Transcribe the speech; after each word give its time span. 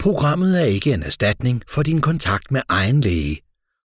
Programmet 0.00 0.60
er 0.60 0.64
ikke 0.64 0.92
en 0.92 1.02
erstatning 1.02 1.62
for 1.68 1.82
din 1.82 2.00
kontakt 2.00 2.50
med 2.50 2.62
egen 2.68 3.00
læge. 3.00 3.40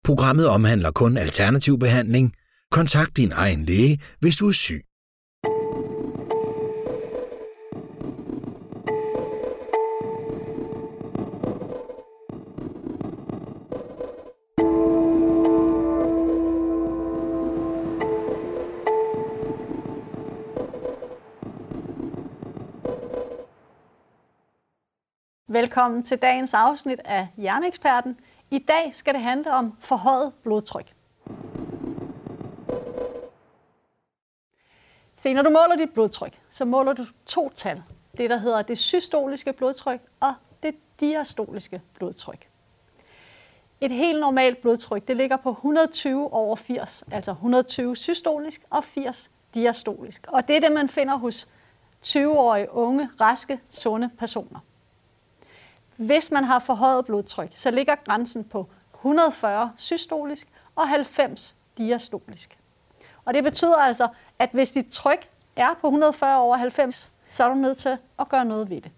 Programmet 0.05 0.47
omhandler 0.47 0.91
kun 0.91 1.17
alternativ 1.17 1.79
behandling. 1.79 2.33
Kontakt 2.71 3.17
din 3.17 3.33
egen 3.33 3.65
læge, 3.65 4.01
hvis 4.21 4.37
du 4.37 4.49
er 4.49 4.53
syg. 4.53 4.83
Velkommen 25.73 26.03
til 26.03 26.19
dagens 26.19 26.55
afsnit 26.55 27.01
af 27.05 27.29
Hjerneeksperten. 27.37 28.21
I 28.51 28.59
dag 28.59 28.95
skal 28.95 29.15
det 29.15 29.23
handle 29.23 29.53
om 29.53 29.77
forhøjet 29.81 30.33
blodtryk. 30.43 30.95
Se, 35.17 35.33
når 35.33 35.43
du 35.43 35.51
måler 35.51 35.77
dit 35.77 35.91
blodtryk, 35.91 36.41
så 36.51 36.65
måler 36.65 36.93
du 36.93 37.07
to 37.27 37.49
tal. 37.49 37.83
Det, 38.17 38.31
der 38.31 38.37
hedder 38.37 38.63
det 38.63 38.79
systoliske 38.79 39.53
blodtryk 39.53 40.01
og 40.21 40.35
det 40.63 40.75
diastoliske 41.01 41.83
blodtryk. 41.95 42.49
Et 43.81 43.91
helt 43.91 44.21
normalt 44.21 44.63
blodtryk, 44.63 45.09
det 45.09 45.17
ligger 45.17 45.37
på 45.37 45.51
120 45.51 46.33
over 46.33 46.57
80, 46.57 47.05
altså 47.11 47.31
120 47.31 47.97
systolisk 47.97 48.63
og 48.71 48.85
80 48.85 49.31
diastolisk. 49.55 50.27
Og 50.29 50.49
det 50.49 50.57
er 50.57 50.61
det, 50.61 50.73
man 50.73 50.89
finder 50.89 51.17
hos 51.17 51.49
20-årige 52.05 52.73
unge, 52.73 53.09
raske, 53.21 53.61
sunde 53.71 54.11
personer. 54.19 54.59
Hvis 56.03 56.31
man 56.31 56.45
har 56.45 56.59
forhøjet 56.59 57.07
blodtryk, 57.07 57.51
så 57.55 57.71
ligger 57.71 57.95
grænsen 57.95 58.45
på 58.45 58.67
140 58.95 59.73
systolisk 59.77 60.49
og 60.77 60.89
90 60.89 61.57
diastolisk. 61.79 62.59
Og 63.25 63.35
det 63.35 63.45
betyder 63.45 63.77
altså, 63.77 64.09
at 64.39 64.51
hvis 64.53 64.73
dit 64.73 64.87
tryk 64.91 65.29
er 65.57 65.69
på 65.81 65.87
140 65.87 66.39
over 66.39 66.57
90, 66.57 67.13
så 67.29 67.45
er 67.45 67.49
du 67.49 67.55
nødt 67.55 67.79
til 67.79 67.99
at 68.19 68.29
gøre 68.29 68.45
noget 68.45 68.71
ved 68.71 68.81
det. 68.81 68.91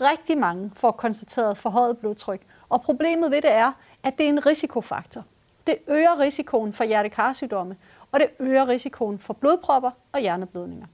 Rigtig 0.00 0.38
mange 0.38 0.70
får 0.76 0.90
konstateret 0.90 1.58
forhøjet 1.58 1.98
blodtryk, 1.98 2.40
og 2.68 2.82
problemet 2.82 3.30
ved 3.30 3.42
det 3.42 3.52
er, 3.52 3.72
at 4.02 4.18
det 4.18 4.24
er 4.24 4.28
en 4.28 4.46
risikofaktor. 4.46 5.24
Det 5.66 5.78
øger 5.88 6.18
risikoen 6.18 6.72
for 6.72 6.84
hjertekarsygdomme, 6.84 7.76
og 8.12 8.20
det 8.20 8.28
øger 8.38 8.68
risikoen 8.68 9.18
for 9.18 9.34
blodpropper 9.34 9.90
og 10.12 10.20
hjerneblødninger. 10.20 10.86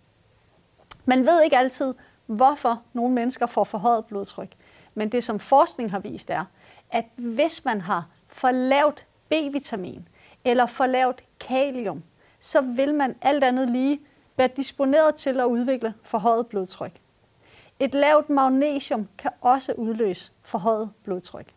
Man 1.04 1.26
ved 1.26 1.42
ikke 1.42 1.58
altid, 1.58 1.94
hvorfor 2.26 2.82
nogle 2.92 3.14
mennesker 3.14 3.46
får 3.46 3.64
forhøjet 3.64 4.04
blodtryk. 4.04 4.48
Men 4.94 5.08
det, 5.12 5.24
som 5.24 5.40
forskning 5.40 5.90
har 5.90 5.98
vist, 5.98 6.30
er, 6.30 6.44
at 6.90 7.04
hvis 7.16 7.64
man 7.64 7.80
har 7.80 8.06
for 8.28 8.50
lavt 8.50 9.06
B-vitamin 9.28 10.08
eller 10.44 10.66
for 10.66 10.86
lavt 10.86 11.22
kalium, 11.40 12.02
så 12.40 12.60
vil 12.60 12.94
man 12.94 13.16
alt 13.22 13.44
andet 13.44 13.70
lige 13.70 14.00
være 14.36 14.48
disponeret 14.56 15.14
til 15.14 15.40
at 15.40 15.44
udvikle 15.44 15.94
forhøjet 16.02 16.46
blodtryk. 16.46 16.92
Et 17.80 17.94
lavt 17.94 18.30
magnesium 18.30 19.08
kan 19.18 19.30
også 19.40 19.72
udløse 19.72 20.32
forhøjet 20.42 20.90
blodtryk. 21.04 21.54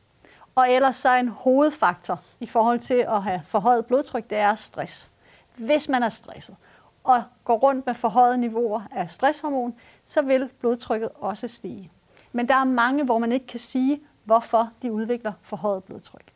Og 0.55 0.71
ellers 0.71 0.95
så 0.95 1.09
er 1.09 1.19
en 1.19 1.27
hovedfaktor 1.27 2.19
i 2.39 2.45
forhold 2.45 2.79
til 2.79 3.05
at 3.07 3.23
have 3.23 3.41
forhøjet 3.47 3.85
blodtryk, 3.85 4.29
det 4.29 4.37
er 4.37 4.55
stress. 4.55 5.11
Hvis 5.55 5.89
man 5.89 6.03
er 6.03 6.09
stresset 6.09 6.55
og 7.03 7.23
går 7.43 7.57
rundt 7.57 7.85
med 7.85 7.93
forhøjet 7.93 8.39
niveauer 8.39 8.81
af 8.91 9.09
stresshormon, 9.09 9.75
så 10.05 10.21
vil 10.21 10.49
blodtrykket 10.59 11.09
også 11.15 11.47
stige. 11.47 11.91
Men 12.35 12.47
der 12.47 12.55
er 12.55 12.63
mange, 12.63 13.03
hvor 13.03 13.17
man 13.17 13.31
ikke 13.31 13.47
kan 13.47 13.59
sige, 13.59 14.01
hvorfor 14.23 14.69
de 14.81 14.91
udvikler 14.91 15.33
forhøjet 15.41 15.83
blodtryk. 15.83 16.33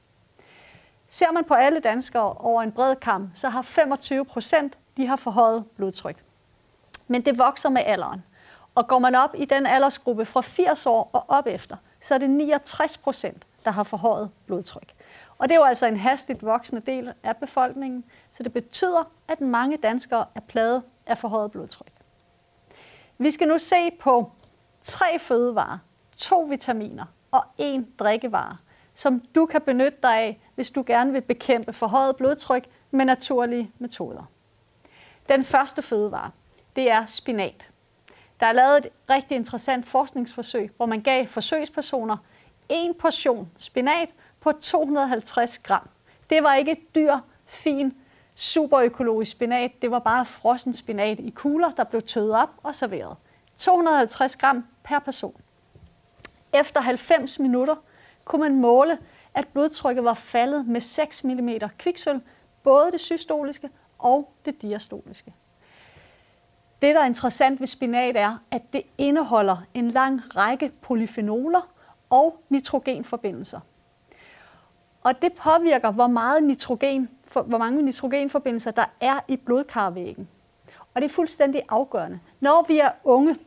Ser 1.09 1.31
man 1.31 1.43
på 1.43 1.53
alle 1.53 1.79
danskere 1.79 2.33
over 2.33 2.61
en 2.61 2.71
bred 2.71 2.95
kamp, 2.95 3.29
så 3.33 3.49
har 3.49 3.61
25 3.61 4.25
procent 4.25 4.77
de 4.97 5.07
har 5.07 5.15
forhøjet 5.15 5.65
blodtryk. 5.75 6.23
Men 7.07 7.25
det 7.25 7.37
vokser 7.37 7.69
med 7.69 7.81
alderen. 7.85 8.23
Og 8.75 8.87
går 8.87 8.99
man 8.99 9.15
op 9.15 9.35
i 9.37 9.45
den 9.45 9.65
aldersgruppe 9.65 10.25
fra 10.25 10.41
80 10.41 10.85
år 10.85 11.09
og 11.13 11.25
op 11.27 11.47
efter, 11.47 11.75
så 12.01 12.13
er 12.13 12.17
det 12.17 12.29
69 12.29 12.97
procent, 12.97 13.47
der 13.65 13.71
har 13.71 13.83
forhøjet 13.83 14.29
blodtryk. 14.45 14.93
Og 15.37 15.49
det 15.49 15.55
er 15.55 15.59
jo 15.59 15.65
altså 15.65 15.87
en 15.87 15.97
hastigt 15.97 16.45
voksende 16.45 16.81
del 16.81 17.13
af 17.23 17.37
befolkningen, 17.37 18.03
så 18.37 18.43
det 18.43 18.53
betyder, 18.53 19.11
at 19.27 19.41
mange 19.41 19.77
danskere 19.77 20.25
er 20.35 20.41
plaget 20.41 20.83
af 21.05 21.17
forhøjet 21.17 21.51
blodtryk. 21.51 21.91
Vi 23.17 23.31
skal 23.31 23.47
nu 23.47 23.57
se 23.57 23.91
på 23.99 24.31
tre 24.83 25.19
fødevarer, 25.19 25.77
to 26.19 26.39
vitaminer 26.39 27.05
og 27.31 27.43
en 27.57 27.87
drikkevare, 27.99 28.57
som 28.95 29.19
du 29.19 29.45
kan 29.45 29.61
benytte 29.61 29.97
dig 30.03 30.17
af, 30.17 30.39
hvis 30.55 30.71
du 30.71 30.83
gerne 30.87 31.11
vil 31.11 31.21
bekæmpe 31.21 31.73
forhøjet 31.73 32.15
blodtryk 32.15 32.67
med 32.91 33.05
naturlige 33.05 33.71
metoder. 33.79 34.23
Den 35.29 35.43
første 35.43 35.81
fødevare, 35.81 36.31
det 36.75 36.91
er 36.91 37.05
spinat. 37.05 37.69
Der 38.39 38.45
er 38.45 38.51
lavet 38.51 38.77
et 38.77 38.87
rigtig 39.09 39.35
interessant 39.35 39.87
forskningsforsøg, 39.87 40.71
hvor 40.77 40.85
man 40.85 41.01
gav 41.01 41.27
forsøgspersoner 41.27 42.17
en 42.69 42.93
portion 42.93 43.51
spinat 43.57 44.09
på 44.39 44.51
250 44.51 45.59
gram. 45.59 45.89
Det 46.29 46.43
var 46.43 46.55
ikke 46.55 46.77
dyr, 46.95 47.17
fin, 47.45 47.97
superøkologisk 48.35 49.31
spinat. 49.31 49.71
Det 49.81 49.91
var 49.91 49.99
bare 49.99 50.25
frossen 50.25 50.73
spinat 50.73 51.19
i 51.19 51.29
kugler, 51.29 51.71
der 51.71 51.83
blev 51.83 52.01
tøet 52.01 52.31
op 52.31 52.49
og 52.63 52.75
serveret. 52.75 53.17
250 53.57 54.35
gram 54.35 54.65
per 54.83 54.99
person. 54.99 55.41
Efter 56.53 56.81
90 56.81 57.39
minutter 57.39 57.75
kunne 58.25 58.39
man 58.41 58.55
måle, 58.55 58.97
at 59.33 59.47
blodtrykket 59.47 60.03
var 60.03 60.13
faldet 60.13 60.67
med 60.67 60.81
6 60.81 61.23
mm 61.23 61.49
kviksøl, 61.77 62.21
både 62.63 62.91
det 62.91 62.99
systoliske 62.99 63.69
og 63.99 64.33
det 64.45 64.61
diastoliske. 64.61 65.33
Det, 66.81 66.95
der 66.95 67.01
er 67.01 67.05
interessant 67.05 67.59
ved 67.59 67.67
spinat, 67.67 68.17
er, 68.17 68.37
at 68.51 68.61
det 68.73 68.83
indeholder 68.97 69.57
en 69.73 69.91
lang 69.91 70.21
række 70.35 70.71
polyfenoler 70.81 71.61
og 72.09 72.43
nitrogenforbindelser. 72.49 73.59
Og 75.03 75.21
det 75.21 75.33
påvirker, 75.33 75.91
hvor, 75.91 76.07
meget 76.07 76.43
nitrogen, 76.43 77.09
hvor 77.33 77.57
mange 77.57 77.81
nitrogenforbindelser 77.81 78.71
der 78.71 78.85
er 79.01 79.19
i 79.27 79.37
blodkarvæggen. 79.37 80.27
Og 80.93 81.01
det 81.01 81.09
er 81.09 81.13
fuldstændig 81.13 81.63
afgørende. 81.69 82.19
Når 82.39 82.65
vi 82.67 82.79
er 82.79 82.91
unge, 83.03 83.37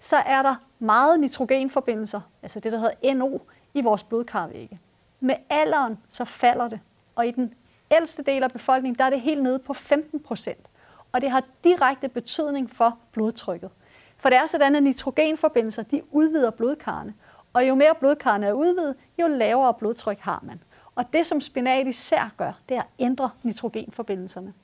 så 0.00 0.16
er 0.16 0.42
der 0.42 0.54
meget 0.80 1.20
nitrogenforbindelser, 1.20 2.20
altså 2.42 2.60
det, 2.60 2.72
der 2.72 2.78
hedder 2.78 3.14
NO, 3.14 3.38
i 3.74 3.80
vores 3.80 4.02
blodkarvægge. 4.02 4.80
Med 5.20 5.34
alderen 5.50 5.98
så 6.10 6.24
falder 6.24 6.68
det, 6.68 6.80
og 7.16 7.26
i 7.26 7.30
den 7.30 7.54
ældste 7.90 8.22
del 8.22 8.42
af 8.42 8.52
befolkningen, 8.52 8.98
der 8.98 9.04
er 9.04 9.10
det 9.10 9.20
helt 9.20 9.42
nede 9.42 9.58
på 9.58 9.74
15 9.74 10.20
procent. 10.20 10.66
Og 11.12 11.20
det 11.20 11.30
har 11.30 11.42
direkte 11.64 12.08
betydning 12.08 12.70
for 12.70 12.98
blodtrykket. 13.12 13.70
For 14.16 14.28
det 14.28 14.38
er 14.38 14.46
sådan, 14.46 14.76
at 14.76 14.82
nitrogenforbindelser 14.82 15.82
de 15.82 16.02
udvider 16.10 16.50
blodkarrene. 16.50 17.14
Og 17.52 17.68
jo 17.68 17.74
mere 17.74 17.94
blodkarrene 18.00 18.46
er 18.46 18.52
udvidet, 18.52 18.94
jo 19.20 19.26
lavere 19.26 19.74
blodtryk 19.74 20.18
har 20.18 20.40
man. 20.42 20.62
Og 20.94 21.12
det, 21.12 21.26
som 21.26 21.40
spinat 21.40 21.86
især 21.86 22.30
gør, 22.36 22.52
det 22.68 22.76
er 22.76 22.80
at 22.80 22.86
ændre 22.98 23.30
nitrogenforbindelserne. 23.42 24.54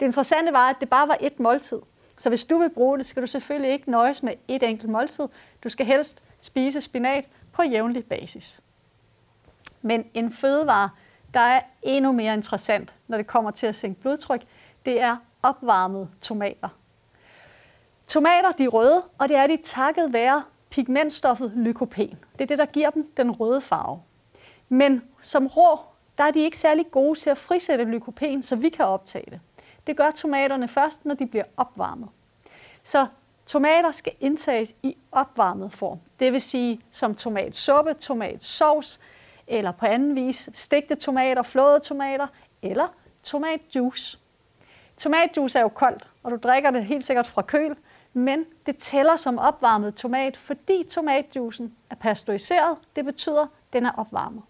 Det 0.00 0.06
interessante 0.06 0.52
var, 0.52 0.70
at 0.70 0.76
det 0.80 0.88
bare 0.88 1.08
var 1.08 1.16
et 1.20 1.40
måltid. 1.40 1.78
Så 2.18 2.28
hvis 2.28 2.44
du 2.44 2.58
vil 2.58 2.70
bruge 2.70 2.98
det, 2.98 3.06
skal 3.06 3.22
du 3.22 3.26
selvfølgelig 3.26 3.72
ikke 3.72 3.90
nøjes 3.90 4.22
med 4.22 4.32
et 4.48 4.62
enkelt 4.62 4.90
måltid. 4.90 5.28
Du 5.64 5.68
skal 5.68 5.86
helst 5.86 6.22
spise 6.40 6.80
spinat 6.80 7.28
på 7.52 7.62
jævnlig 7.62 8.04
basis. 8.04 8.60
Men 9.82 10.04
en 10.14 10.32
fødevare, 10.32 10.90
der 11.34 11.40
er 11.40 11.60
endnu 11.82 12.12
mere 12.12 12.34
interessant, 12.34 12.94
når 13.08 13.16
det 13.16 13.26
kommer 13.26 13.50
til 13.50 13.66
at 13.66 13.74
sænke 13.74 14.00
blodtryk, 14.00 14.42
det 14.86 15.00
er 15.00 15.16
opvarmede 15.42 16.08
tomater. 16.20 16.68
Tomater 18.06 18.52
de 18.52 18.64
er 18.64 18.68
røde, 18.68 19.02
og 19.18 19.28
det 19.28 19.36
er 19.36 19.46
de 19.46 19.58
takket 19.64 20.12
være 20.12 20.42
pigmentstoffet 20.70 21.52
lykopen. 21.56 22.18
Det 22.32 22.40
er 22.40 22.46
det, 22.46 22.58
der 22.58 22.66
giver 22.66 22.90
dem 22.90 23.12
den 23.16 23.30
røde 23.30 23.60
farve. 23.60 24.02
Men 24.68 25.02
som 25.22 25.46
rå, 25.46 25.78
der 26.18 26.24
er 26.24 26.30
de 26.30 26.40
ikke 26.40 26.58
særlig 26.58 26.90
gode 26.90 27.18
til 27.18 27.30
at 27.30 27.38
frisætte 27.38 27.84
lykopen, 27.84 28.42
så 28.42 28.56
vi 28.56 28.68
kan 28.68 28.84
optage 28.84 29.30
det. 29.30 29.40
Det 29.86 29.96
gør 29.96 30.10
tomaterne 30.10 30.68
først, 30.68 31.04
når 31.04 31.14
de 31.14 31.26
bliver 31.26 31.44
opvarmet. 31.56 32.08
Så 32.84 33.06
tomater 33.46 33.92
skal 33.92 34.12
indtages 34.20 34.74
i 34.82 34.96
opvarmet 35.12 35.72
form. 35.72 35.98
Det 36.20 36.32
vil 36.32 36.40
sige 36.40 36.80
som 36.90 37.14
tomatsuppe, 37.14 37.94
tomatsovs, 37.94 39.00
eller 39.46 39.72
på 39.72 39.86
anden 39.86 40.14
vis 40.14 40.48
stegte 40.54 40.94
tomater, 40.94 41.42
flåede 41.42 41.80
tomater, 41.80 42.26
eller 42.62 42.88
tomatjuice. 43.22 44.18
Tomatjuice 44.96 45.58
er 45.58 45.62
jo 45.62 45.68
koldt, 45.68 46.10
og 46.22 46.30
du 46.30 46.36
drikker 46.36 46.70
det 46.70 46.84
helt 46.84 47.04
sikkert 47.04 47.26
fra 47.26 47.42
køl, 47.42 47.76
men 48.12 48.44
det 48.66 48.78
tæller 48.78 49.16
som 49.16 49.38
opvarmet 49.38 49.94
tomat, 49.94 50.36
fordi 50.36 50.84
tomatjuicen 50.90 51.76
er 51.90 51.94
pasteuriseret. 51.94 52.76
Det 52.96 53.04
betyder, 53.04 53.42
at 53.42 53.48
den 53.72 53.86
er 53.86 53.92
opvarmet. 53.96 54.42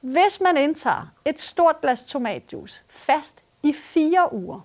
Hvis 0.00 0.40
man 0.40 0.56
indtager 0.56 1.12
et 1.24 1.40
stort 1.40 1.80
glas 1.80 2.04
tomatjuice 2.04 2.84
fast 2.88 3.44
i 3.66 3.72
fire 3.72 4.32
uger, 4.32 4.60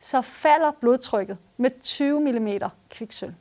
så 0.00 0.20
falder 0.20 0.70
blodtrykket 0.70 1.38
med 1.56 1.70
20 1.82 2.20
mm 2.20 2.48
kviksøl. 2.90 3.34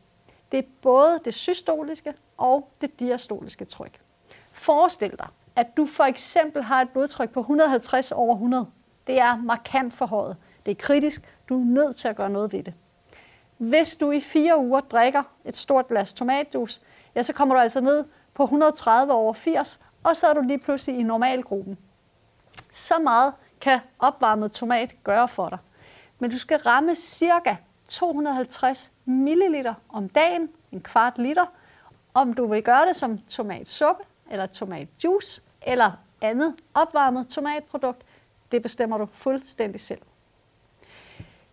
det 0.52 0.58
er 0.58 0.64
både 0.82 1.20
det 1.26 1.34
systoliske 1.34 2.14
og 2.38 2.72
det 2.82 3.00
diastoliske 3.00 3.66
tryk. 3.66 4.00
Forestil 4.52 5.12
dig, 5.12 5.28
at 5.56 5.78
du 5.78 5.86
for 5.86 6.04
eksempel 6.04 6.64
har 6.64 6.82
et 6.82 6.90
blodtryk 6.90 7.30
på 7.30 7.40
150 7.40 8.12
over 8.12 8.34
100. 8.34 8.68
Det 9.08 9.20
er 9.20 9.38
markant 9.38 9.94
forhøjet. 9.94 10.38
Det 10.66 10.72
er 10.72 10.76
kritisk. 10.76 11.36
Du 11.50 11.62
er 11.62 11.66
nødt 11.66 11.96
til 11.96 12.08
at 12.08 12.16
gøre 12.16 12.30
noget 12.30 12.54
ved 12.54 12.64
det. 12.64 12.74
Hvis 13.58 13.96
du 13.96 14.12
i 14.12 14.20
fire 14.20 14.58
uger 14.58 14.80
drikker 14.80 15.24
et 15.46 15.58
stort 15.58 15.88
glas 15.88 16.14
tomatjuice, 16.14 16.82
ja, 17.16 17.22
så 17.22 17.34
kommer 17.34 17.56
du 17.56 17.62
altså 17.62 17.82
ned 17.82 18.06
på 18.34 18.44
130 18.44 19.14
over 19.14 19.34
80, 19.34 19.80
og 20.04 20.18
så 20.18 20.28
er 20.28 20.34
du 20.34 20.42
lige 20.42 20.60
pludselig 20.60 21.00
i 21.00 21.04
normalgruppen. 21.04 21.78
Så 22.72 23.00
meget 23.00 23.34
kan 23.62 23.80
opvarmet 24.00 24.52
tomat 24.52 24.96
gøre 25.04 25.28
for 25.28 25.50
dig. 25.50 25.58
Men 26.20 26.32
du 26.32 26.40
skal 26.40 26.58
ramme 26.58 26.96
cirka 26.96 27.56
250 27.88 28.92
ml 29.06 29.68
om 29.90 30.10
dagen, 30.10 30.50
en 30.72 30.82
kvart 30.82 31.18
liter, 31.18 31.46
om 32.14 32.34
du 32.34 32.48
vil 32.48 32.64
gøre 32.64 32.88
det 32.88 32.96
som 32.96 33.20
tomatsuppe 33.30 34.04
eller 34.32 34.46
tomatjuice 34.46 35.42
eller 35.62 35.92
andet 36.22 36.56
opvarmet 36.74 37.28
tomatprodukt, 37.28 38.02
det 38.52 38.62
bestemmer 38.62 38.98
du 38.98 39.06
fuldstændig 39.06 39.82
selv. 39.82 40.02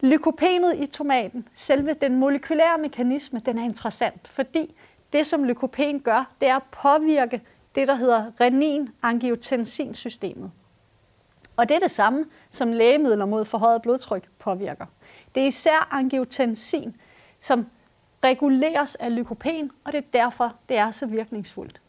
Lykopenet 0.00 0.76
i 0.76 0.86
tomaten, 0.86 1.48
selve 1.54 1.94
den 1.94 2.16
molekylære 2.16 2.78
mekanisme, 2.78 3.42
den 3.46 3.58
er 3.58 3.64
interessant, 3.64 4.28
fordi 4.28 4.74
det, 5.12 5.26
som 5.26 5.44
lykopen 5.44 6.00
gør, 6.00 6.30
det 6.40 6.48
er 6.48 6.56
at 6.56 6.62
påvirke 6.62 7.42
det, 7.74 7.88
der 7.88 7.94
hedder 7.94 8.30
renin-angiotensin-systemet. 8.40 10.50
Og 11.56 11.68
det 11.68 11.74
er 11.74 11.78
det 11.78 11.90
samme, 11.90 12.24
som 12.50 12.72
lægemidler 12.72 13.26
mod 13.26 13.44
forhøjet 13.44 13.82
blodtryk 13.82 14.28
påvirker. 14.38 14.86
Det 15.34 15.42
er 15.42 15.46
især 15.46 15.88
angiotensin, 15.90 16.96
som 17.40 17.66
reguleres 18.24 18.94
af 18.94 19.14
lykopen, 19.14 19.70
og 19.84 19.92
det 19.92 19.98
er 19.98 20.08
derfor, 20.12 20.54
det 20.68 20.76
er 20.76 20.90
så 20.90 21.06
virkningsfuldt. 21.06 21.80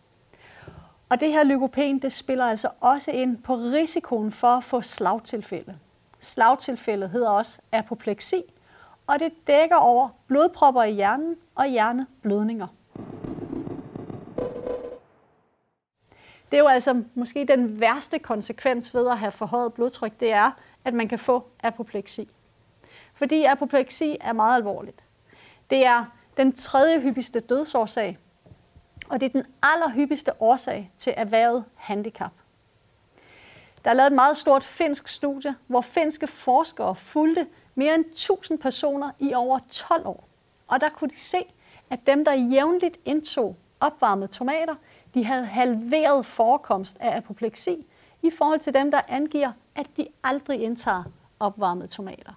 Og 1.10 1.20
det 1.20 1.32
her 1.32 1.44
lykopen, 1.44 2.00
det 2.00 2.14
spiller 2.14 2.46
altså 2.46 2.70
også 2.80 3.12
ind 3.12 3.38
på 3.38 3.56
risikoen 3.56 4.32
for 4.32 4.48
at 4.48 4.64
få 4.64 4.82
slagtilfælde. 4.82 5.78
Slagtilfældet 6.20 7.10
hedder 7.10 7.30
også 7.30 7.60
apopleksi, 7.72 8.44
og 9.08 9.20
det 9.20 9.48
dækker 9.48 9.76
over 9.76 10.10
blodpropper 10.28 10.84
i 10.84 10.92
hjernen 10.92 11.36
og 11.56 11.68
hjerneblødninger. 11.68 12.68
Det 16.52 16.58
er 16.58 16.62
jo 16.62 16.68
altså 16.68 17.04
måske 17.16 17.46
den 17.46 17.80
værste 17.80 18.20
konsekvens 18.20 18.94
ved 18.94 19.08
at 19.08 19.18
have 19.18 19.32
forhøjet 19.32 19.74
blodtryk, 19.74 20.20
det 20.20 20.32
er, 20.32 20.52
at 20.86 20.94
man 20.94 21.08
kan 21.08 21.20
få 21.20 21.48
apopleksi. 21.64 22.30
Fordi 23.14 23.44
apopleksi 23.44 24.18
er 24.22 24.34
meget 24.34 24.56
alvorligt. 24.56 25.04
Det 25.70 25.86
er 25.86 26.06
den 26.38 26.54
tredje 26.54 27.02
hyppigste 27.02 27.40
dødsårsag, 27.40 28.18
og 29.10 29.20
det 29.20 29.26
er 29.26 29.30
den 29.30 29.46
allerhyppigste 29.64 30.42
årsag 30.42 30.92
til 30.98 31.14
erhvervet 31.18 31.66
handicap. 31.76 32.32
Der 33.84 33.90
er 33.90 33.96
lavet 33.96 34.08
et 34.08 34.16
meget 34.16 34.38
stort 34.38 34.64
finsk 34.64 35.08
studie, 35.08 35.56
hvor 35.68 35.82
finske 35.82 36.28
forskere 36.28 36.96
fulgte 36.96 37.48
mere 37.76 37.96
end 37.96 38.06
1000 38.06 38.60
personer 38.60 39.12
i 39.20 39.34
over 39.34 39.60
12 39.70 40.08
år. 40.08 40.28
Og 40.68 40.82
der 40.82 40.90
kunne 40.90 41.10
de 41.10 41.20
se, 41.20 41.46
at 41.90 42.00
dem, 42.08 42.26
der 42.26 42.34
jævnligt 42.34 42.98
indtog 43.06 43.56
opvarmede 43.80 44.28
tomater, 44.32 44.76
de 45.18 45.26
havde 45.26 45.46
halveret 45.46 46.26
forekomst 46.26 46.98
af 47.00 47.18
apopleksi 47.18 47.86
i 48.22 48.32
forhold 48.38 48.60
til 48.60 48.74
dem, 48.74 48.92
der 48.92 49.02
angiver, 49.08 49.52
at 49.76 49.88
de 49.98 50.08
aldrig 50.24 50.62
indtager 50.62 51.04
opvarmede 51.40 51.88
tomater. 51.88 52.34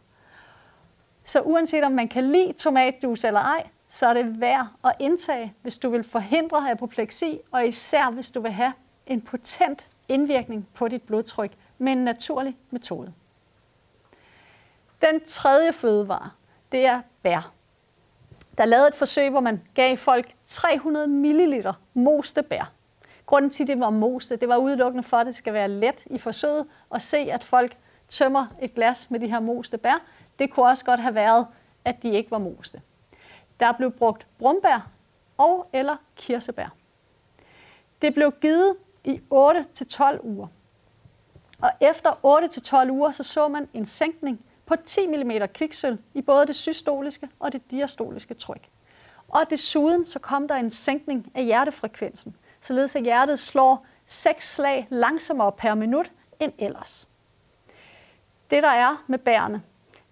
Så 1.24 1.40
uanset 1.40 1.84
om 1.84 1.92
man 1.92 2.08
kan 2.08 2.24
lide 2.24 2.52
tomatjuice 2.52 3.26
eller 3.26 3.40
ej, 3.40 3.66
så 3.88 4.06
er 4.06 4.14
det 4.14 4.40
værd 4.40 4.66
at 4.84 4.92
indtage, 4.98 5.54
hvis 5.62 5.78
du 5.78 5.90
vil 5.90 6.04
forhindre 6.04 6.70
apopleksi, 6.70 7.40
og 7.50 7.66
især 7.66 8.10
hvis 8.10 8.30
du 8.30 8.40
vil 8.40 8.52
have 8.52 8.72
en 9.06 9.20
potent 9.20 9.88
indvirkning 10.08 10.68
på 10.74 10.88
dit 10.88 11.02
blodtryk 11.02 11.52
med 11.78 11.92
en 11.92 12.04
naturlig 12.04 12.56
metode. 12.70 13.12
Den 15.00 15.24
tredje 15.26 15.72
fødevare, 15.72 16.30
det 16.72 16.86
er 16.86 17.00
bær. 17.22 17.52
Der 18.58 18.64
lavede 18.64 18.88
et 18.88 18.94
forsøg, 18.94 19.31
hvor 19.31 19.41
man 19.41 19.62
gav 19.75 19.97
folk 19.97 20.35
300 20.47 21.06
ml 21.06 21.67
moste 21.94 22.43
bær. 22.43 22.73
Grunden 23.26 23.50
til, 23.50 23.64
at 23.64 23.69
det 23.69 23.81
var 23.81 23.91
moste, 23.91 24.37
det 24.37 24.49
var 24.49 24.56
udelukkende 24.56 25.02
for, 25.02 25.17
at 25.17 25.26
det 25.26 25.35
skal 25.35 25.52
være 25.52 25.69
let 25.69 26.06
i 26.06 26.19
forsøget 26.19 26.67
at 26.94 27.02
se, 27.02 27.19
at 27.19 27.44
folk 27.44 27.76
tømmer 28.08 28.47
et 28.62 28.75
glas 28.75 29.11
med 29.11 29.20
de 29.20 29.31
her 29.31 29.41
moste 29.41 29.79
bær. 29.79 30.02
Det 30.38 30.50
kunne 30.50 30.67
også 30.67 30.85
godt 30.85 31.00
have 31.00 31.14
været, 31.14 31.47
at 31.85 32.02
de 32.02 32.11
ikke 32.11 32.31
var 32.31 32.38
moste. 32.38 32.82
Der 33.61 33.73
blev 33.73 33.91
brugt 33.91 34.26
brumbær 34.38 34.88
og 35.38 35.69
eller 35.73 35.97
kirsebær. 36.17 36.75
Det 38.02 38.14
blev 38.14 38.32
givet 38.41 38.76
i 39.05 39.20
8-12 39.35 40.20
uger. 40.23 40.47
Og 41.61 41.70
efter 41.81 42.11
8-12 42.87 42.91
uger, 42.91 43.11
så 43.11 43.23
så 43.23 43.49
man 43.49 43.69
en 43.75 43.85
sænkning 43.85 44.44
på 44.70 44.76
10 44.84 45.06
mm 45.06 45.32
kviksøl 45.55 45.99
i 46.14 46.22
både 46.22 46.46
det 46.46 46.56
systoliske 46.56 47.28
og 47.40 47.52
det 47.52 47.70
diastoliske 47.70 48.34
tryk. 48.34 48.69
Og 49.28 49.43
desuden 49.50 50.06
så 50.06 50.19
kom 50.19 50.49
der 50.49 50.55
en 50.55 50.70
sænkning 50.70 51.32
af 51.34 51.44
hjertefrekvensen, 51.44 52.37
således 52.61 52.96
at 52.96 53.02
hjertet 53.02 53.38
slår 53.38 53.87
6 54.06 54.55
slag 54.55 54.87
langsommere 54.90 55.52
per 55.52 55.75
minut 55.75 56.12
end 56.40 56.52
ellers. 56.58 57.08
Det 58.50 58.62
der 58.62 58.69
er 58.69 59.05
med 59.06 59.19
bærene, 59.19 59.62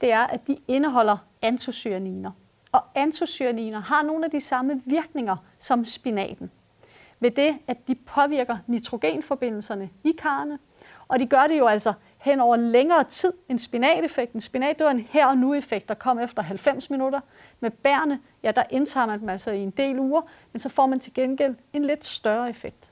det 0.00 0.12
er, 0.12 0.26
at 0.26 0.46
de 0.46 0.58
indeholder 0.68 1.16
antocyaniner. 1.42 2.30
Og 2.72 2.84
antocyaniner 2.94 3.80
har 3.80 4.02
nogle 4.02 4.24
af 4.24 4.30
de 4.30 4.40
samme 4.40 4.82
virkninger 4.84 5.36
som 5.58 5.84
spinaten. 5.84 6.50
Ved 7.20 7.30
det, 7.30 7.58
at 7.66 7.88
de 7.88 7.94
påvirker 7.94 8.58
nitrogenforbindelserne 8.66 9.90
i 10.04 10.12
karrene, 10.18 10.58
og 11.08 11.18
de 11.18 11.26
gør 11.26 11.46
det 11.46 11.58
jo 11.58 11.66
altså 11.66 11.92
hen 12.18 12.40
over 12.40 12.56
længere 12.56 13.04
tid 13.04 13.32
end 13.48 13.58
spinateffekten. 13.58 14.40
Spinat 14.40 14.78
det 14.78 14.84
var 14.84 14.90
en 14.90 15.06
her 15.10 15.26
og 15.26 15.36
nu 15.36 15.54
effekt, 15.54 15.88
der 15.88 15.94
kom 15.94 16.18
efter 16.18 16.42
90 16.42 16.90
minutter. 16.90 17.20
Med 17.60 17.70
bærne, 17.70 18.20
ja, 18.42 18.50
der 18.50 18.62
indtager 18.70 19.06
man 19.06 19.20
dem 19.20 19.28
altså 19.28 19.50
i 19.50 19.58
en 19.58 19.70
del 19.70 19.98
uger, 19.98 20.22
men 20.52 20.60
så 20.60 20.68
får 20.68 20.86
man 20.86 21.00
til 21.00 21.14
gengæld 21.14 21.54
en 21.72 21.84
lidt 21.84 22.06
større 22.06 22.50
effekt. 22.50 22.90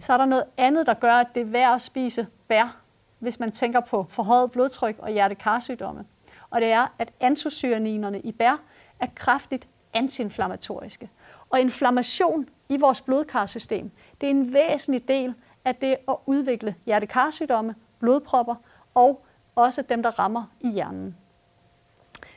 Så 0.00 0.12
er 0.12 0.16
der 0.16 0.24
noget 0.24 0.44
andet, 0.56 0.86
der 0.86 0.94
gør, 0.94 1.14
at 1.14 1.26
det 1.34 1.40
er 1.40 1.44
værd 1.44 1.74
at 1.74 1.82
spise 1.82 2.26
bær, 2.48 2.76
hvis 3.18 3.40
man 3.40 3.52
tænker 3.52 3.80
på 3.80 4.06
forhøjet 4.10 4.50
blodtryk 4.50 4.96
og 4.98 5.10
hjertekarsygdomme. 5.10 6.04
Og 6.50 6.60
det 6.60 6.68
er, 6.68 6.94
at 6.98 7.12
antocyaninerne 7.20 8.20
i 8.20 8.32
bær 8.32 8.60
er 9.00 9.06
kraftigt 9.14 9.68
antiinflammatoriske. 9.92 11.10
Og 11.50 11.60
inflammation 11.60 12.48
i 12.68 12.76
vores 12.76 13.00
blodkarsystem, 13.00 13.90
det 14.20 14.26
er 14.26 14.30
en 14.30 14.52
væsentlig 14.52 15.08
del 15.08 15.34
af 15.64 15.74
det 15.74 15.96
at 16.08 16.16
udvikle 16.26 16.74
hjertekarsygdomme, 16.86 17.74
blodpropper 17.98 18.54
og 18.94 19.24
også 19.54 19.82
dem, 19.82 20.02
der 20.02 20.18
rammer 20.18 20.44
i 20.60 20.70
hjernen. 20.70 21.16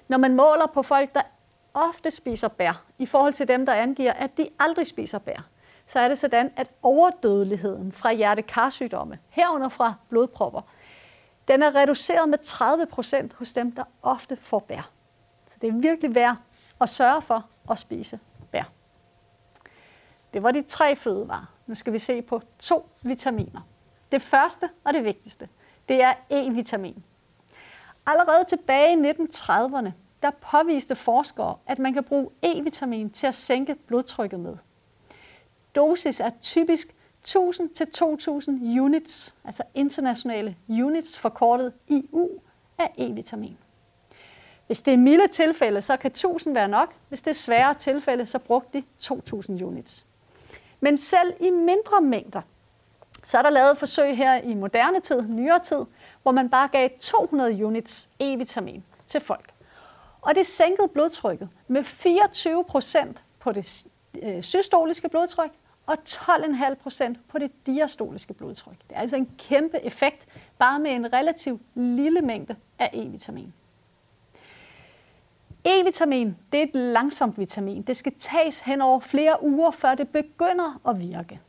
Når 0.08 0.18
man 0.18 0.36
måler 0.36 0.68
på 0.74 0.84
folk, 0.84 1.14
der 1.14 1.22
ofte 1.74 2.12
spiser 2.12 2.48
bær, 2.48 2.84
i 2.98 3.06
forhold 3.06 3.34
til 3.34 3.48
dem, 3.48 3.66
der 3.66 3.74
angiver, 3.74 4.14
at 4.14 4.38
de 4.38 4.50
aldrig 4.60 4.88
spiser 4.88 5.20
bær, 5.20 5.48
så 5.88 6.00
er 6.00 6.08
det 6.08 6.18
sådan, 6.18 6.52
at 6.56 6.72
overdødeligheden 6.84 7.92
fra 7.92 8.14
hjertekarsygdomme, 8.14 9.20
herunder 9.30 9.70
fra 9.70 9.94
blodpropper, 10.10 10.62
den 11.48 11.64
er 11.64 11.76
reduceret 11.76 12.30
med 12.30 12.38
30 12.38 12.86
procent 12.86 13.34
hos 13.34 13.54
dem, 13.54 13.72
der 13.72 13.84
ofte 14.02 14.36
får 14.36 14.60
bær. 14.60 14.90
Så 15.48 15.56
det 15.62 15.70
er 15.70 15.74
virkelig 15.74 16.16
værd 16.16 16.36
at 16.82 16.90
sørge 16.90 17.22
for 17.22 17.46
at 17.72 17.80
spise 17.80 18.20
bær. 18.52 18.72
Det 20.34 20.44
var 20.44 20.52
de 20.52 20.62
tre 20.62 20.96
fødevarer. 20.96 21.46
Nu 21.68 21.76
skal 21.76 21.94
vi 21.94 22.00
se 22.00 22.22
på 22.22 22.42
to 22.60 22.90
vitaminer. 23.02 23.62
Det 24.12 24.22
første 24.22 24.70
og 24.84 24.94
det 24.94 25.04
vigtigste, 25.04 25.50
det 25.90 26.04
er 26.04 26.14
E-vitamin. 26.32 27.02
Allerede 28.06 28.46
tilbage 28.50 28.94
i 28.94 29.12
1930'erne, 29.12 29.90
der 30.22 30.32
påviste 30.52 30.96
forskere, 30.96 31.56
at 31.66 31.80
man 31.80 31.94
kan 31.94 32.04
bruge 32.04 32.30
E-vitamin 32.46 33.12
til 33.14 33.28
at 33.28 33.36
sænke 33.36 33.76
blodtrykket 33.76 34.40
med. 34.40 34.58
Dosis 35.76 36.20
er 36.20 36.30
typisk 36.42 36.96
1000 37.22 37.70
til 37.70 37.92
2000 37.92 38.80
units, 38.82 39.36
altså 39.46 39.64
internationale 39.74 40.56
units 40.70 41.20
forkortet 41.20 41.74
IU 41.88 42.30
af 42.78 42.94
E-vitamin. 42.98 43.54
Hvis 44.68 44.82
det 44.82 44.94
er 44.94 44.98
milde 44.98 45.28
tilfælde, 45.28 45.82
så 45.82 45.98
kan 45.98 46.12
1000 46.12 46.54
være 46.54 46.68
nok. 46.68 46.94
Hvis 47.10 47.22
det 47.22 47.30
er 47.30 47.36
svære 47.36 47.74
tilfælde, 47.74 48.26
så 48.26 48.40
brugte 48.40 48.78
de 48.78 48.84
2000 49.00 49.64
units. 49.64 50.06
Men 50.80 50.98
selv 50.98 51.34
i 51.40 51.50
mindre 51.50 52.02
mængder, 52.02 52.42
så 53.24 53.38
er 53.38 53.42
der 53.42 53.50
lavet 53.50 53.78
forsøg 53.78 54.18
her 54.18 54.36
i 54.42 54.54
moderne 54.54 55.00
tid, 55.00 55.22
nyere 55.22 55.60
tid, 55.60 55.86
hvor 56.22 56.32
man 56.32 56.50
bare 56.50 56.68
gav 56.68 56.90
200 57.00 57.66
units 57.66 58.10
E-vitamin 58.20 58.84
til 59.08 59.20
folk. 59.20 59.54
Og 60.22 60.36
det 60.36 60.46
sænkede 60.46 60.88
blodtrykket 60.88 61.50
med 61.68 61.84
24 61.84 62.64
procent 62.64 63.24
på 63.40 63.52
det 63.52 63.86
øh, 64.22 64.42
systoliske 64.42 65.10
blodtryk 65.10 65.52
og 65.86 65.98
12,5 66.10 66.74
procent 66.74 67.20
på 67.28 67.40
det 67.40 67.52
diastoliske 67.66 68.34
blodtryk. 68.34 68.76
Det 68.90 68.96
er 68.96 69.00
altså 69.00 69.16
en 69.16 69.30
kæmpe 69.38 69.86
effekt, 69.86 70.26
bare 70.60 70.80
med 70.80 70.92
en 70.92 71.14
relativt 71.14 71.62
lille 71.76 72.22
mængde 72.22 72.56
af 72.80 72.90
E-vitamin. 72.94 73.54
E-vitamin 75.68 76.36
det 76.52 76.60
er 76.60 76.64
et 76.64 76.76
langsomt 76.76 77.38
vitamin. 77.38 77.82
Det 77.82 77.98
skal 77.98 78.14
tages 78.20 78.60
hen 78.60 78.82
over 78.82 79.00
flere 79.00 79.44
uger, 79.44 79.72
før 79.72 79.96
det 79.96 80.10
begynder 80.10 80.82
at 80.88 81.00
virke. 81.00 81.40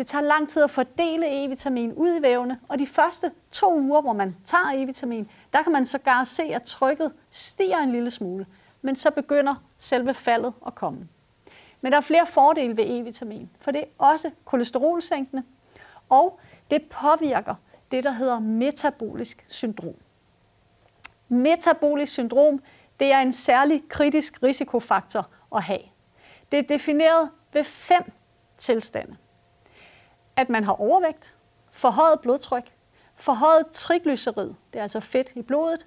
Det 0.00 0.06
tager 0.06 0.22
lang 0.22 0.48
tid 0.48 0.62
at 0.62 0.70
fordele 0.70 1.44
E-vitamin 1.44 1.92
ud 1.92 2.18
i 2.18 2.22
vævene, 2.22 2.60
og 2.68 2.78
de 2.78 2.86
første 2.86 3.30
to 3.52 3.80
uger, 3.80 4.00
hvor 4.00 4.12
man 4.12 4.36
tager 4.44 4.72
E-vitamin, 4.74 5.30
der 5.52 5.62
kan 5.62 5.72
man 5.72 5.86
sågar 5.86 6.24
se, 6.24 6.42
at 6.42 6.62
trykket 6.62 7.12
stiger 7.30 7.78
en 7.78 7.92
lille 7.92 8.10
smule, 8.10 8.46
men 8.82 8.96
så 8.96 9.10
begynder 9.10 9.54
selve 9.78 10.14
faldet 10.14 10.52
at 10.66 10.74
komme. 10.74 11.08
Men 11.80 11.92
der 11.92 11.98
er 11.98 12.02
flere 12.02 12.26
fordele 12.26 12.76
ved 12.76 12.84
E-vitamin, 12.88 13.50
for 13.60 13.70
det 13.70 13.80
er 13.80 13.86
også 13.98 14.30
kolesterolsænkende, 14.44 15.42
og 16.08 16.40
det 16.70 16.82
påvirker 16.82 17.54
det, 17.90 18.04
der 18.04 18.12
hedder 18.12 18.38
metabolisk 18.38 19.46
syndrom. 19.48 19.94
Metabolisk 21.28 22.12
syndrom 22.12 22.62
det 23.00 23.12
er 23.12 23.18
en 23.20 23.32
særlig 23.32 23.82
kritisk 23.88 24.42
risikofaktor 24.42 25.28
at 25.56 25.62
have. 25.62 25.82
Det 26.52 26.58
er 26.58 26.62
defineret 26.62 27.30
ved 27.52 27.64
fem 27.64 28.12
tilstande. 28.58 29.16
At 30.40 30.48
man 30.48 30.64
har 30.64 30.72
overvægt, 30.72 31.36
forhøjet 31.70 32.20
blodtryk, 32.20 32.72
forhøjet 33.16 33.66
triglycerid, 33.72 34.54
det 34.72 34.78
er 34.78 34.82
altså 34.82 35.00
fedt 35.00 35.32
i 35.34 35.42
blodet, 35.42 35.86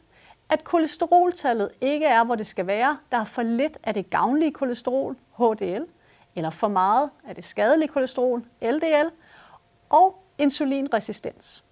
at 0.50 0.64
kolesteroltallet 0.64 1.70
ikke 1.82 2.06
er, 2.06 2.24
hvor 2.24 2.36
det 2.36 2.48
skal 2.48 2.68
være, 2.68 2.98
der 3.12 3.18
er 3.18 3.26
for 3.26 3.42
lidt 3.42 3.78
af 3.84 3.94
det 3.94 4.10
gavnlige 4.10 4.52
kolesterol, 4.52 5.18
HDL, 5.38 5.84
eller 6.36 6.50
for 6.50 6.68
meget 6.68 7.10
af 7.28 7.36
det 7.36 7.46
skadelige 7.46 7.88
kolesterol, 7.88 8.46
LDL, 8.62 9.10
og 9.90 10.24
insulinresistens. 10.38 11.64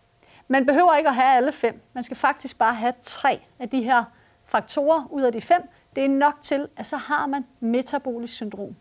Man 0.48 0.66
behøver 0.66 0.96
ikke 0.96 1.10
at 1.10 1.16
have 1.16 1.38
alle 1.38 1.52
fem. 1.52 1.82
Man 1.94 2.04
skal 2.04 2.18
faktisk 2.18 2.58
bare 2.58 2.74
have 2.74 2.94
tre 3.04 3.42
af 3.60 3.70
de 3.70 3.84
her 3.84 4.04
faktorer 4.46 5.08
ud 5.10 5.22
af 5.22 5.32
de 5.32 5.42
fem. 5.42 5.62
Det 5.96 6.06
er 6.06 6.10
nok 6.10 6.34
til, 6.42 6.68
at 6.76 6.86
så 6.86 6.98
har 6.98 7.28
man 7.28 7.46
metabolisk 7.60 8.34
syndrom. 8.34 8.76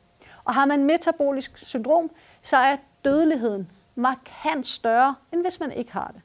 Og 0.45 0.54
har 0.54 0.66
man 0.66 0.85
metabolisk 0.85 1.59
syndrom, 1.59 2.11
så 2.42 2.57
er 2.57 2.76
dødeligheden 3.04 3.71
markant 4.00 4.66
større, 4.66 5.14
end 5.33 5.42
hvis 5.42 5.61
man 5.61 5.73
ikke 5.73 5.92
har 5.92 6.12
det. 6.14 6.23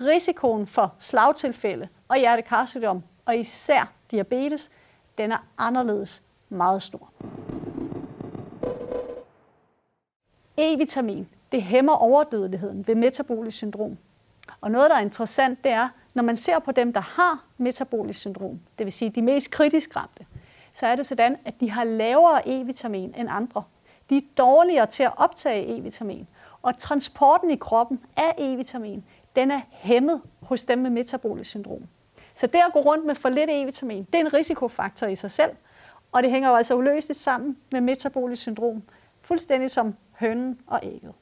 Risikoen 0.00 0.66
for 0.66 0.94
slagtilfælde 0.98 1.88
og 2.08 2.16
hjertekarsygdom, 2.16 3.02
og 3.26 3.36
især 3.36 3.92
diabetes, 4.10 4.70
den 5.18 5.32
er 5.32 5.46
anderledes 5.58 6.22
meget 6.48 6.82
stor. 6.82 7.12
E-vitamin, 10.58 11.26
det 11.52 11.62
hæmmer 11.62 11.92
overdødeligheden 11.92 12.86
ved 12.86 12.94
metabolisk 12.94 13.56
syndrom. 13.56 13.98
Og 14.60 14.70
noget, 14.70 14.90
der 14.90 14.96
er 14.96 15.00
interessant, 15.00 15.64
det 15.64 15.72
er, 15.72 15.88
når 16.14 16.22
man 16.22 16.36
ser 16.36 16.58
på 16.58 16.72
dem, 16.72 16.92
der 16.92 17.00
har 17.00 17.44
metabolisk 17.58 18.20
syndrom, 18.20 18.60
det 18.78 18.86
vil 18.86 18.92
sige 18.92 19.10
de 19.10 19.22
mest 19.22 19.50
kritisk 19.50 19.96
ramte, 19.96 20.26
så 20.74 20.86
er 20.86 20.96
det 20.96 21.06
sådan, 21.06 21.36
at 21.44 21.60
de 21.60 21.70
har 21.70 21.84
lavere 21.84 22.48
E-vitamin 22.48 23.20
end 23.20 23.28
andre. 23.30 23.62
De 24.10 24.16
er 24.16 24.22
dårligere 24.38 24.86
til 24.86 25.02
at 25.02 25.12
optage 25.16 25.78
E-vitamin, 25.78 26.26
og 26.62 26.78
transporten 26.78 27.50
i 27.50 27.56
kroppen 27.56 28.00
af 28.16 28.34
E-vitamin, 28.38 29.00
den 29.36 29.50
er 29.50 29.60
hæmmet 29.70 30.20
hos 30.42 30.64
dem 30.64 30.78
med 30.78 30.90
metabolisk 30.90 31.50
syndrom. 31.50 31.82
Så 32.34 32.46
det 32.46 32.58
at 32.58 32.72
gå 32.72 32.80
rundt 32.80 33.06
med 33.06 33.14
for 33.14 33.28
lidt 33.28 33.50
E-vitamin, 33.50 34.06
det 34.12 34.14
er 34.14 34.20
en 34.20 34.34
risikofaktor 34.34 35.06
i 35.06 35.14
sig 35.14 35.30
selv, 35.30 35.50
og 36.12 36.22
det 36.22 36.30
hænger 36.30 36.48
jo 36.48 36.56
altså 36.56 36.74
uløseligt 36.74 37.20
sammen 37.20 37.56
med 37.72 37.80
metabolisk 37.80 38.42
syndrom, 38.42 38.82
fuldstændig 39.22 39.70
som 39.70 39.94
hønnen 40.12 40.58
og 40.66 40.80
ægget. 40.82 41.12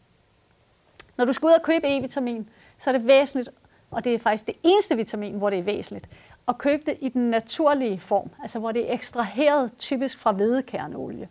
Når 1.17 1.25
du 1.25 1.33
skal 1.33 1.47
ud 1.47 1.53
og 1.53 1.63
købe 1.63 1.87
E-vitamin, 1.87 2.45
så 2.79 2.91
er 2.91 2.93
det 2.93 3.07
væsentligt, 3.07 3.51
og 3.91 4.05
det 4.05 4.15
er 4.15 4.19
faktisk 4.19 4.47
det 4.47 4.57
eneste 4.63 4.97
vitamin, 4.97 5.35
hvor 5.35 5.51
det 5.51 5.59
er 5.59 5.63
væsentligt, 5.63 6.09
at 6.49 6.59
købe 6.59 6.83
det 6.87 6.97
i 7.01 7.09
den 7.09 7.31
naturlige 7.31 8.01
form, 8.01 8.31
altså 8.43 8.59
hvor 8.59 8.73
det 8.73 8.91
er 8.91 8.95
ekstraheret 8.95 9.71
typisk 9.79 10.19
fra 10.19 10.33
hvedekerneolie. 10.33 11.29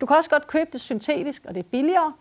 Du 0.00 0.06
kan 0.06 0.16
også 0.16 0.30
godt 0.30 0.46
købe 0.46 0.70
det 0.72 0.80
syntetisk, 0.80 1.44
og 1.48 1.54
det 1.54 1.60
er 1.60 1.68
billigere, 1.70 2.12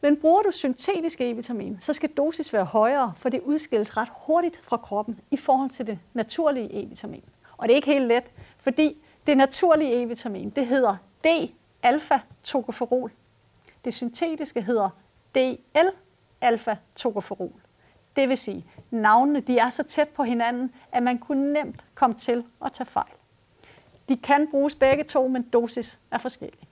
men 0.00 0.16
bruger 0.16 0.42
du 0.42 0.50
syntetisk 0.50 1.20
E-vitamin, 1.20 1.76
så 1.80 1.92
skal 1.92 2.08
dosis 2.08 2.52
være 2.52 2.64
højere, 2.64 3.14
for 3.16 3.28
det 3.28 3.40
udskilles 3.40 3.96
ret 3.96 4.08
hurtigt 4.12 4.60
fra 4.62 4.76
kroppen 4.76 5.20
i 5.30 5.36
forhold 5.36 5.70
til 5.70 5.86
det 5.86 5.98
naturlige 6.12 6.82
E-vitamin. 6.82 7.22
Og 7.56 7.68
det 7.68 7.72
er 7.72 7.76
ikke 7.76 7.92
helt 7.92 8.06
let, 8.06 8.24
fordi 8.58 8.96
det 9.26 9.36
naturlige 9.36 10.02
E-vitamin, 10.02 10.50
det 10.50 10.66
hedder 10.66 10.96
D-alfa-tokoferol. 11.24 13.12
Det 13.84 13.94
syntetiske 13.94 14.62
hedder 14.62 14.90
DL-alfa-tokoferol. 15.34 17.52
Det 18.16 18.28
vil 18.28 18.36
sige, 18.36 18.66
navnene 18.90 19.40
de 19.40 19.58
er 19.58 19.70
så 19.70 19.82
tæt 19.82 20.08
på 20.08 20.22
hinanden, 20.22 20.74
at 20.92 21.02
man 21.02 21.18
kunne 21.18 21.52
nemt 21.52 21.84
komme 21.94 22.16
til 22.16 22.44
at 22.64 22.72
tage 22.72 22.86
fejl. 22.86 23.12
De 24.08 24.16
kan 24.16 24.48
bruges 24.50 24.74
begge 24.74 25.04
to, 25.04 25.28
men 25.28 25.42
dosis 25.42 25.98
er 26.10 26.18
forskellig. 26.18 26.68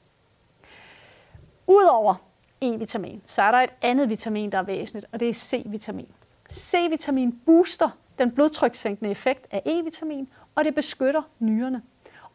Udover 1.67 2.15
E-vitamin, 2.65 3.21
så 3.25 3.43
er 3.43 3.51
der 3.51 3.59
et 3.59 3.71
andet 3.83 4.09
vitamin, 4.09 4.53
der 4.53 4.59
er 4.59 4.63
væsentligt, 4.63 5.07
og 5.13 5.21
det 5.21 5.29
er 5.29 5.35
C-vitamin. 5.35 6.09
C-vitamin 6.53 7.33
booster 7.47 7.91
den 8.19 8.31
blodtrykssænkende 8.31 9.11
effekt 9.11 9.47
af 9.51 9.63
E-vitamin, 9.67 10.27
og 10.55 10.65
det 10.65 10.75
beskytter 10.75 11.23
nyrerne. 11.39 11.83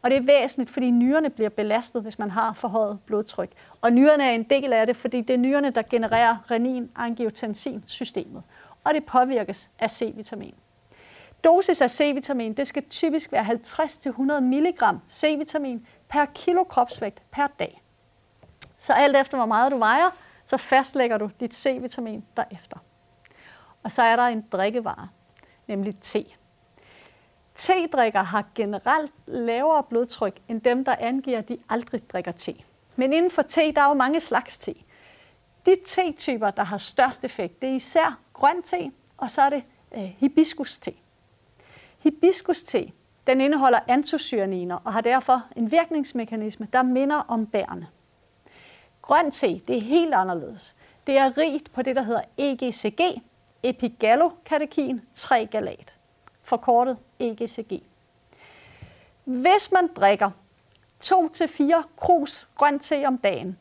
Og 0.02 0.10
det 0.10 0.16
er 0.16 0.22
væsentligt, 0.22 0.70
fordi 0.70 0.90
nyrerne 0.90 1.30
bliver 1.30 1.50
belastet, 1.50 2.02
hvis 2.02 2.18
man 2.18 2.30
har 2.30 2.52
forhøjet 2.52 2.98
blodtryk. 3.06 3.50
Og 3.80 3.92
nyrerne 3.92 4.24
er 4.24 4.30
en 4.30 4.42
del 4.42 4.72
af 4.72 4.86
det, 4.86 4.96
fordi 4.96 5.20
det 5.20 5.34
er 5.34 5.38
nyrerne, 5.38 5.70
der 5.70 5.82
genererer 5.82 6.36
renin-angiotensin-systemet 6.50 8.42
og 8.84 8.94
det 8.94 9.04
påvirkes 9.04 9.70
af 9.78 9.90
C-vitamin. 9.90 10.54
Dosis 11.44 11.80
af 11.80 11.90
C-vitamin 11.90 12.52
det 12.52 12.66
skal 12.66 12.84
typisk 12.90 13.32
være 13.32 13.46
50-100 13.46 14.40
mg 14.40 15.00
C-vitamin 15.10 15.86
per 16.08 16.24
kilo 16.24 16.64
kropsvægt 16.64 17.22
per 17.30 17.46
dag. 17.58 17.82
Så 18.84 18.92
alt 18.92 19.16
efter 19.16 19.36
hvor 19.36 19.46
meget 19.46 19.72
du 19.72 19.78
vejer, 19.78 20.10
så 20.46 20.56
fastlægger 20.56 21.18
du 21.18 21.30
dit 21.40 21.54
C-vitamin 21.54 22.24
derefter. 22.36 22.76
Og 23.82 23.90
så 23.90 24.02
er 24.02 24.16
der 24.16 24.22
en 24.22 24.44
drikkevare, 24.52 25.08
nemlig 25.66 25.98
te. 26.00 26.24
Te-drikker 27.54 28.22
har 28.22 28.44
generelt 28.54 29.12
lavere 29.26 29.82
blodtryk 29.82 30.40
end 30.48 30.60
dem, 30.60 30.84
der 30.84 30.96
angiver, 30.98 31.38
at 31.38 31.48
de 31.48 31.58
aldrig 31.68 32.10
drikker 32.10 32.32
te. 32.32 32.54
Men 32.96 33.12
inden 33.12 33.30
for 33.30 33.42
te, 33.42 33.72
der 33.72 33.80
er 33.80 33.88
jo 33.88 33.94
mange 33.94 34.20
slags 34.20 34.58
te. 34.58 34.74
De 35.66 35.76
te-typer, 35.86 36.50
der 36.50 36.64
har 36.64 36.78
størst 36.78 37.24
effekt, 37.24 37.62
det 37.62 37.68
er 37.68 37.74
især 37.74 38.18
grøn 38.32 38.62
te, 38.62 38.90
og 39.16 39.30
så 39.30 39.42
er 39.42 39.50
det 39.50 39.64
øh, 39.94 40.14
hibiskus-te. 40.18 40.92
Hibiskus-te, 41.98 42.92
den 43.26 43.40
indeholder 43.40 43.80
antocyaniner 43.88 44.76
og 44.84 44.92
har 44.92 45.00
derfor 45.00 45.42
en 45.56 45.70
virkningsmekanisme, 45.70 46.68
der 46.72 46.82
minder 46.82 47.16
om 47.16 47.46
bærene. 47.46 47.88
Grøn 49.04 49.30
te, 49.30 49.58
det 49.68 49.76
er 49.76 49.80
helt 49.80 50.14
anderledes. 50.14 50.76
Det 51.06 51.16
er 51.16 51.38
rigt 51.38 51.72
på 51.72 51.82
det, 51.82 51.96
der 51.96 52.02
hedder 52.02 52.22
EGCG, 52.38 53.22
epigallocatechin 53.62 55.00
3-galat, 55.16 55.94
forkortet 56.42 56.98
EGCG. 57.18 57.82
Hvis 59.24 59.72
man 59.72 59.88
drikker 59.96 60.30
2-4 61.04 61.82
krus 61.96 62.48
grøn 62.54 62.78
te 62.78 63.06
om 63.06 63.18
dagen, 63.18 63.58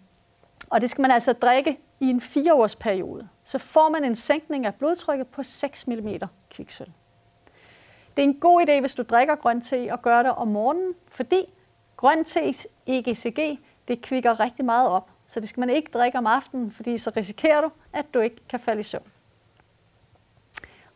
og 0.69 0.81
det 0.81 0.89
skal 0.89 1.01
man 1.01 1.11
altså 1.11 1.33
drikke 1.33 1.79
i 1.99 2.09
en 2.09 2.21
4-års 2.21 2.75
periode, 2.75 3.29
så 3.43 3.57
får 3.57 3.89
man 3.89 4.03
en 4.03 4.15
sænkning 4.15 4.65
af 4.65 4.75
blodtrykket 4.75 5.27
på 5.27 5.43
6 5.43 5.87
mm 5.87 6.09
kviksøl. 6.49 6.91
Det 8.17 8.23
er 8.23 8.27
en 8.27 8.39
god 8.39 8.61
idé, 8.61 8.79
hvis 8.79 8.95
du 8.95 9.03
drikker 9.03 9.35
grøn 9.35 9.61
te 9.61 9.87
og 9.91 10.01
gør 10.01 10.23
det 10.23 10.31
om 10.31 10.47
morgenen, 10.47 10.93
fordi 11.07 11.45
grøn 11.97 12.25
te's 12.27 12.65
EGCG, 12.87 13.59
det 13.87 14.01
kvikker 14.01 14.39
rigtig 14.39 14.65
meget 14.65 14.89
op. 14.89 15.09
Så 15.33 15.39
det 15.39 15.49
skal 15.49 15.59
man 15.59 15.69
ikke 15.69 15.91
drikke 15.93 16.17
om 16.17 16.27
aftenen, 16.27 16.71
fordi 16.71 16.97
så 16.97 17.11
risikerer 17.17 17.61
du, 17.61 17.71
at 17.93 18.13
du 18.13 18.19
ikke 18.19 18.35
kan 18.49 18.59
falde 18.59 18.79
i 18.79 18.83
søvn. 18.83 19.11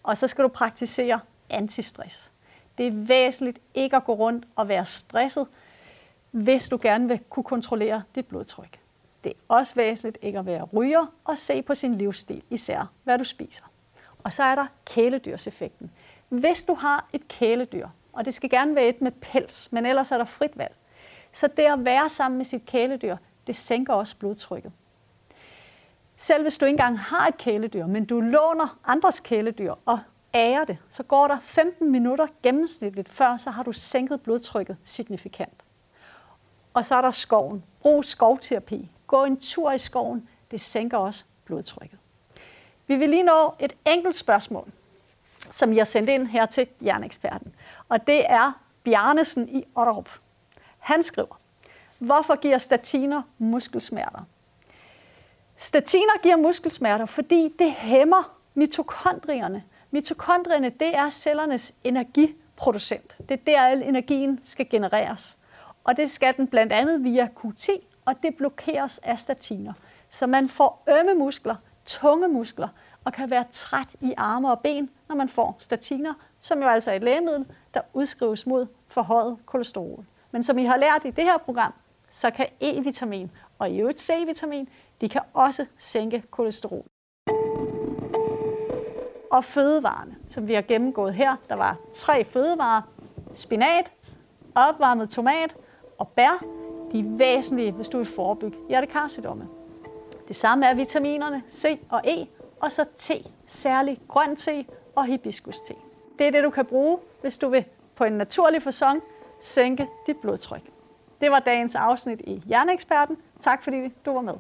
Og 0.04 0.18
så 0.18 0.28
skal 0.28 0.44
du 0.44 0.48
praktisere 0.48 1.20
antistress. 1.50 2.32
Det 2.78 2.88
er 2.88 2.92
væsentligt 2.92 3.60
ikke 3.74 3.96
at 3.96 4.04
gå 4.04 4.14
rundt 4.14 4.46
og 4.56 4.68
være 4.68 4.86
stresset, 4.86 5.48
hvis 6.32 6.70
du 6.70 6.80
gerne 6.82 7.08
vil 7.08 7.20
kunne 7.30 7.44
kontrollere 7.44 8.04
dit 8.16 8.26
blodtryk. 8.26 8.80
Det 9.24 9.30
er 9.30 9.36
også 9.48 9.76
væsentligt 9.76 10.18
ikke 10.22 10.40
at 10.40 10.46
være 10.46 10.64
ryger 10.64 11.06
og 11.24 11.38
se 11.38 11.62
på 11.62 11.76
sin 11.76 11.96
livsstil, 11.96 12.44
især 12.50 12.92
hvad 13.04 13.18
du 13.18 13.24
spiser. 13.24 13.64
Og 14.24 14.34
så 14.34 14.44
er 14.44 14.56
der 14.56 14.66
kæledyrseffekten. 14.86 15.92
Hvis 16.30 16.64
du 16.64 16.74
har 16.74 17.08
et 17.14 17.28
kæledyr, 17.28 17.88
og 18.14 18.26
det 18.26 18.34
skal 18.34 18.50
gerne 18.50 18.76
være 18.76 18.88
et 18.88 19.02
med 19.02 19.12
pels, 19.12 19.72
men 19.72 19.86
ellers 19.86 20.12
er 20.12 20.18
der 20.18 20.26
frit 20.26 20.58
valg, 20.58 20.76
så 21.34 21.48
det 21.48 21.64
at 21.64 21.86
være 21.86 22.10
sammen 22.10 22.38
med 22.38 22.46
sit 22.46 22.66
kæledyr, 22.66 23.18
det 23.48 23.56
sænker 23.56 23.94
også 23.94 24.18
blodtrykket. 24.18 24.72
Selv 26.18 26.42
hvis 26.42 26.58
du 26.58 26.66
ikke 26.66 26.74
engang 26.74 27.00
har 27.00 27.28
et 27.28 27.38
kæledyr, 27.38 27.86
men 27.86 28.06
du 28.06 28.20
låner 28.20 28.78
andres 28.86 29.20
kæledyr 29.20 29.74
og 29.86 30.00
ærer 30.34 30.66
det, 30.66 30.78
så 30.90 31.04
går 31.04 31.28
der 31.28 31.40
15 31.40 31.92
minutter 31.92 32.28
gennemsnitligt 32.44 33.10
før, 33.10 33.38
så 33.38 33.50
har 33.50 33.64
du 33.64 33.74
sænket 33.74 34.22
blodtrykket 34.22 34.78
signifikant. 34.84 35.64
Og 36.74 36.86
så 36.86 36.96
er 36.96 37.02
der 37.02 37.12
skoven. 37.12 37.64
Brug 37.82 38.06
skovterapi. 38.06 38.92
Gå 39.08 39.24
en 39.24 39.40
tur 39.40 39.72
i 39.72 39.78
skoven. 39.78 40.30
Det 40.52 40.62
sænker 40.62 40.98
også 40.98 41.26
blodtrykket. 41.46 42.00
Vi 42.88 42.96
vil 42.96 43.10
lige 43.10 43.24
nå 43.24 43.56
et 43.60 43.74
enkelt 43.86 44.16
spørgsmål, 44.16 44.72
som 45.52 45.74
jeg 45.74 45.80
har 45.80 45.86
sendt 45.86 46.10
ind 46.10 46.28
her 46.28 46.46
til 46.46 46.68
Hjerneeksperten. 46.82 47.56
Og 47.90 48.08
det 48.08 48.32
er 48.32 48.52
Bjarnesen 48.84 49.50
i 49.50 49.64
Otterup. 49.76 50.10
Han 50.80 51.04
skriver, 51.04 51.40
hvorfor 52.00 52.36
giver 52.36 52.58
statiner 52.58 53.22
muskelsmerter? 53.38 54.22
Statiner 55.58 56.22
giver 56.24 56.36
muskelsmerter, 56.36 57.06
fordi 57.06 57.54
det 57.60 57.72
hæmmer 57.72 58.38
mitokondrierne. 58.54 59.64
Mitokondrierne, 59.92 60.70
det 60.70 60.96
er 60.96 61.10
cellernes 61.10 61.76
energiproducent. 61.84 63.18
Det 63.30 63.32
er 63.32 63.44
der, 63.46 63.62
al 63.62 63.82
energien 63.82 64.40
skal 64.44 64.70
genereres. 64.70 65.38
Og 65.84 65.98
det 65.98 66.12
skal 66.12 66.38
den 66.38 66.48
blandt 66.48 66.74
andet 66.74 67.04
via 67.04 67.30
Q10, 67.40 67.72
og 68.06 68.16
det 68.24 68.36
blokeres 68.36 69.00
af 69.04 69.20
statiner. 69.20 69.74
Så 70.10 70.28
man 70.28 70.50
får 70.50 70.84
ømme 71.00 71.14
muskler, 71.14 71.56
tunge 71.86 72.28
muskler, 72.28 72.68
og 73.04 73.14
kan 73.14 73.30
være 73.30 73.46
træt 73.52 73.96
i 74.02 74.14
arme 74.18 74.52
og 74.52 74.60
ben, 74.60 74.90
når 75.08 75.16
man 75.16 75.30
får 75.30 75.56
statiner, 75.60 76.14
som 76.40 76.62
jo 76.62 76.68
altså 76.68 76.92
er 76.92 76.96
et 76.96 77.04
lægemiddel, 77.04 77.46
der 77.74 77.82
udskrives 77.94 78.48
mod 78.48 78.68
forhøjet 78.88 79.38
kolesterol. 79.46 80.06
Men 80.32 80.44
som 80.44 80.58
I 80.58 80.66
har 80.66 80.78
lært 80.78 81.06
i 81.06 81.10
det 81.10 81.24
her 81.24 81.38
program, 81.38 81.74
så 82.12 82.32
kan 82.32 82.48
E-vitamin 82.62 83.28
og 83.60 83.70
i 83.70 83.80
øvrigt 83.80 84.00
C-vitamin, 84.00 84.70
de 85.02 85.10
kan 85.10 85.22
også 85.34 85.66
sænke 85.78 86.24
kolesterol. 86.32 86.86
Og 89.32 89.44
fødevarene, 89.44 90.16
som 90.30 90.48
vi 90.48 90.54
har 90.54 90.62
gennemgået 90.62 91.14
her, 91.14 91.36
der 91.50 91.56
var 91.56 91.78
tre 91.94 92.24
fødevarer. 92.24 92.82
Spinat, 93.34 93.92
opvarmet 94.56 95.10
tomat 95.10 95.56
og 95.98 96.08
bær, 96.08 96.44
de 96.92 97.00
er 97.00 97.04
væsentlige, 97.04 97.72
hvis 97.72 97.90
du 97.90 97.98
vil 97.98 98.06
forebygge 98.06 98.58
hjertekarsygdomme. 98.70 99.48
Det 100.28 100.36
samme 100.36 100.66
er 100.66 100.74
vitaminerne 100.74 101.44
C 101.50 101.80
og 101.90 102.02
E, 102.06 102.28
og 102.60 102.72
så 102.72 102.86
te, 102.98 103.24
særligt 103.46 104.02
grøn 104.08 104.36
te 104.36 104.66
og 104.96 105.06
hibiskus 105.06 105.60
te. 105.60 105.74
Det 106.20 106.28
er 106.28 106.32
det, 106.32 106.44
du 106.44 106.50
kan 106.50 106.66
bruge, 106.66 107.00
hvis 107.22 107.38
du 107.38 107.50
vil 107.50 107.66
på 107.96 108.04
en 108.04 108.14
naturlig 108.14 108.62
fasong 108.62 109.04
sænke 109.42 109.88
dit 110.08 110.18
blodtryk. 110.18 110.77
Det 111.22 111.32
var 111.32 111.40
dagens 111.40 111.76
afsnit 111.76 112.22
i 112.28 112.44
Hjerneeksperten. 112.46 113.18
Tak 113.42 113.64
fordi 113.64 113.78
du 114.06 114.14
var 114.14 114.22
med. 114.22 114.34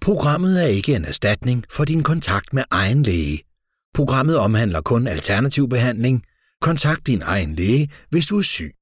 Programmet 0.00 0.62
er 0.62 0.66
ikke 0.66 0.94
en 0.96 1.04
erstatning 1.04 1.64
for 1.70 1.84
din 1.84 2.02
kontakt 2.02 2.52
med 2.52 2.64
egen 2.70 3.02
læge. 3.02 3.42
Programmet 3.94 4.36
omhandler 4.36 4.80
kun 4.80 5.06
alternativ 5.06 5.68
behandling. 5.68 6.22
Kontakt 6.60 7.06
din 7.06 7.22
egen 7.22 7.54
læge, 7.54 7.90
hvis 8.10 8.26
du 8.26 8.38
er 8.38 8.42
syg. 8.42 8.81